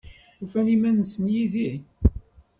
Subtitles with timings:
[0.43, 1.71] Ufan iman-nsen yid-i?